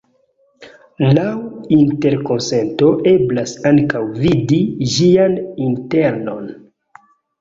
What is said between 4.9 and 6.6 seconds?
ĝian internon.